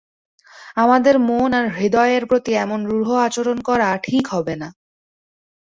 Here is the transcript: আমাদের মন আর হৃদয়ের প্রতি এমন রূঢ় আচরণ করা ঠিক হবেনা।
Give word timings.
আমাদের 0.75 1.15
মন 1.19 1.49
আর 1.53 1.65
হৃদয়ের 1.69 2.23
প্রতি 2.25 2.51
এমন 2.55 2.79
রূঢ় 2.85 3.11
আচরণ 3.17 3.57
করা 3.61 3.97
ঠিক 3.97 4.25
হবেনা। 4.27 4.69